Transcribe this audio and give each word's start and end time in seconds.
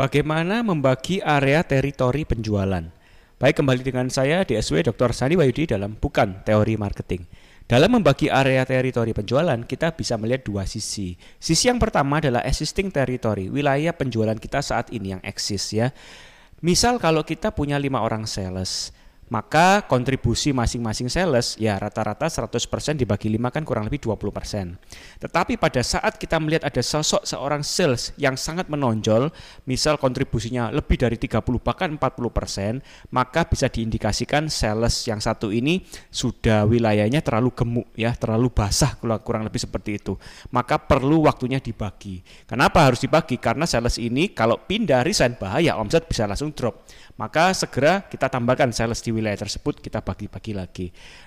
Bagaimana 0.00 0.64
membagi 0.64 1.20
area 1.20 1.60
teritori 1.60 2.24
penjualan? 2.24 2.88
Baik, 3.36 3.60
kembali 3.60 3.84
dengan 3.84 4.08
saya 4.08 4.48
DSW 4.48 4.80
Dr. 4.88 5.12
Sani 5.12 5.36
Wayudi 5.36 5.68
dalam 5.68 5.92
Bukan 5.92 6.40
Teori 6.40 6.72
Marketing. 6.80 7.28
Dalam 7.68 8.00
membagi 8.00 8.32
area 8.32 8.64
teritori 8.64 9.12
penjualan, 9.12 9.60
kita 9.60 9.92
bisa 9.92 10.16
melihat 10.16 10.48
dua 10.48 10.64
sisi. 10.64 11.20
Sisi 11.36 11.68
yang 11.68 11.76
pertama 11.76 12.16
adalah 12.16 12.40
existing 12.48 12.88
territory, 12.88 13.52
wilayah 13.52 13.92
penjualan 13.92 14.40
kita 14.40 14.64
saat 14.64 14.88
ini 14.88 15.20
yang 15.20 15.20
eksis 15.20 15.76
ya. 15.76 15.92
Misal 16.64 16.96
kalau 16.96 17.20
kita 17.20 17.52
punya 17.52 17.76
lima 17.76 18.00
orang 18.00 18.24
sales, 18.24 18.96
maka 19.30 19.86
kontribusi 19.86 20.50
masing-masing 20.50 21.06
sales 21.06 21.54
ya 21.54 21.78
rata-rata 21.78 22.26
100% 22.26 22.98
dibagi 22.98 23.30
5 23.30 23.54
kan 23.54 23.62
kurang 23.62 23.86
lebih 23.86 24.02
20%. 24.02 24.74
Tetapi 25.22 25.54
pada 25.54 25.80
saat 25.86 26.18
kita 26.18 26.42
melihat 26.42 26.66
ada 26.66 26.82
sosok 26.82 27.22
seorang 27.22 27.62
sales 27.62 28.10
yang 28.18 28.34
sangat 28.34 28.66
menonjol, 28.66 29.30
misal 29.70 30.02
kontribusinya 30.02 30.74
lebih 30.74 30.98
dari 30.98 31.14
30 31.14 31.46
bahkan 31.62 31.94
40%, 31.94 32.82
maka 33.14 33.46
bisa 33.46 33.70
diindikasikan 33.70 34.50
sales 34.50 35.06
yang 35.06 35.22
satu 35.22 35.54
ini 35.54 35.86
sudah 36.10 36.66
wilayahnya 36.66 37.22
terlalu 37.22 37.54
gemuk 37.54 37.86
ya, 37.94 38.10
terlalu 38.18 38.50
basah 38.50 38.98
kurang 38.98 39.46
lebih 39.46 39.62
seperti 39.62 40.02
itu. 40.02 40.18
Maka 40.50 40.82
perlu 40.82 41.30
waktunya 41.30 41.62
dibagi. 41.62 42.26
Kenapa 42.50 42.82
harus 42.82 42.98
dibagi? 42.98 43.38
Karena 43.38 43.62
sales 43.62 43.94
ini 44.02 44.34
kalau 44.34 44.58
pindah 44.58 45.06
resign 45.06 45.38
bahaya 45.38 45.78
omset 45.78 46.10
bisa 46.10 46.26
langsung 46.26 46.50
drop. 46.50 46.82
Maka 47.14 47.54
segera 47.54 48.02
kita 48.10 48.26
tambahkan 48.26 48.74
sales 48.74 48.98
di 49.04 49.19
wilayah 49.20 49.36
tersebut 49.36 49.78
kita 49.84 50.00
bagi-bagi 50.00 50.52
lagi. 50.56 50.86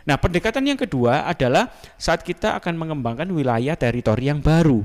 Nah, 0.10 0.18
pendekatan 0.18 0.66
yang 0.66 0.76
kedua 0.76 1.30
adalah 1.30 1.70
saat 1.96 2.26
kita 2.26 2.58
akan 2.58 2.74
mengembangkan 2.76 3.30
wilayah 3.30 3.78
teritori 3.78 4.28
yang 4.28 4.42
baru. 4.42 4.82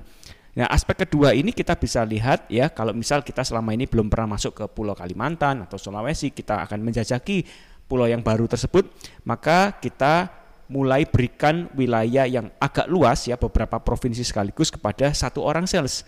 Nah, 0.55 0.67
aspek 0.69 1.09
kedua 1.09 1.33
ini 1.33 1.55
kita 1.57 1.79
bisa 1.79 2.05
lihat 2.05 2.47
ya, 2.53 2.69
kalau 2.69 2.93
misal 2.93 3.25
kita 3.25 3.43
selama 3.47 3.73
ini 3.73 3.89
belum 3.89 4.13
pernah 4.13 4.37
masuk 4.37 4.53
ke 4.53 4.65
Pulau 4.69 4.93
Kalimantan 4.93 5.65
atau 5.65 5.81
Sulawesi, 5.81 6.35
kita 6.35 6.61
akan 6.67 6.83
menjajaki 6.83 7.47
pulau 7.89 8.05
yang 8.05 8.21
baru 8.21 8.45
tersebut, 8.45 8.85
maka 9.25 9.81
kita 9.81 10.29
mulai 10.69 11.09
berikan 11.09 11.73
wilayah 11.73 12.29
yang 12.29 12.53
agak 12.61 12.85
luas 12.93 13.25
ya 13.25 13.41
beberapa 13.41 13.81
provinsi 13.81 14.21
sekaligus 14.21 14.69
kepada 14.69 15.17
satu 15.17 15.41
orang 15.41 15.65
sales 15.65 16.05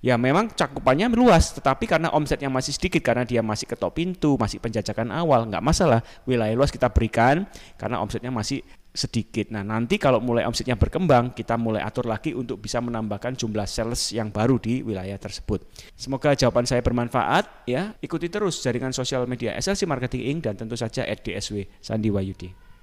ya 0.00 0.16
memang 0.16 0.48
cakupannya 0.52 1.12
luas 1.12 1.52
tetapi 1.52 1.84
karena 1.84 2.08
omsetnya 2.12 2.48
masih 2.48 2.72
sedikit 2.72 3.04
karena 3.04 3.28
dia 3.28 3.44
masih 3.44 3.68
ketok 3.68 3.92
pintu 3.96 4.36
masih 4.40 4.60
penjajakan 4.60 5.12
awal 5.12 5.46
nggak 5.48 5.64
masalah. 5.64 6.00
Wilayah 6.24 6.56
luas 6.56 6.72
kita 6.72 6.88
berikan 6.88 7.44
karena 7.76 8.00
omsetnya 8.00 8.32
masih 8.32 8.64
sedikit. 8.90 9.54
Nah 9.54 9.62
nanti 9.62 10.02
kalau 10.02 10.18
mulai 10.18 10.42
omsetnya 10.48 10.74
berkembang 10.74 11.30
kita 11.30 11.54
mulai 11.54 11.84
atur 11.84 12.10
lagi 12.10 12.34
untuk 12.34 12.58
bisa 12.58 12.82
menambahkan 12.82 13.38
jumlah 13.38 13.68
sales 13.68 14.10
yang 14.10 14.34
baru 14.34 14.58
di 14.58 14.82
wilayah 14.82 15.14
tersebut. 15.14 15.62
Semoga 15.94 16.34
jawaban 16.34 16.66
saya 16.66 16.82
bermanfaat 16.82 17.70
ya. 17.70 17.94
Ikuti 18.02 18.26
terus 18.26 18.58
jaringan 18.58 18.90
sosial 18.90 19.30
media 19.30 19.54
SLC 19.54 19.86
Marketing 19.86 20.26
Inc. 20.34 20.42
dan 20.42 20.58
tentu 20.58 20.74
saja 20.74 21.06
at 21.06 21.22
DSW 21.22 21.70
Sandi 21.78 22.10
Wayudi 22.10 22.69